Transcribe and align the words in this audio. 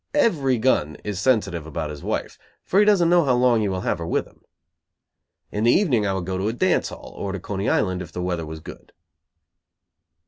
Every 0.15 0.57
gun 0.57 0.95
is 1.03 1.19
sensitive 1.21 1.67
about 1.67 1.91
his 1.91 2.01
wife, 2.01 2.39
for 2.63 2.79
he 2.79 2.85
doesn't 2.85 3.07
know 3.07 3.23
how 3.23 3.35
long 3.35 3.61
he 3.61 3.69
will 3.69 3.81
have 3.81 3.99
her 3.99 4.07
with 4.07 4.25
him. 4.25 4.41
In 5.51 5.65
the 5.65 5.71
evening 5.71 6.07
I 6.07 6.13
would 6.13 6.25
go 6.25 6.39
to 6.39 6.47
a 6.47 6.53
dance 6.53 6.89
hall; 6.89 7.13
or 7.15 7.31
to 7.33 7.39
Coney 7.39 7.69
Island 7.69 8.01
if 8.01 8.11
the 8.11 8.23
weather 8.23 8.47
was 8.47 8.61
good. 8.61 8.93